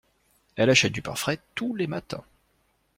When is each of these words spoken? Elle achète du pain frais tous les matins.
Elle 0.55 0.71
achète 0.71 0.93
du 0.93 1.03
pain 1.03 1.13
frais 1.13 1.39
tous 1.53 1.75
les 1.75 1.85
matins. 1.85 2.23